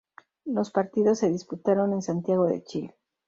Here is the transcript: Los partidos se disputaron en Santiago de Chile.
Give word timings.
Los 0.45 0.71
partidos 0.71 1.19
se 1.19 1.29
disputaron 1.29 1.93
en 1.93 2.01
Santiago 2.01 2.45
de 2.47 2.63
Chile. 2.63 2.95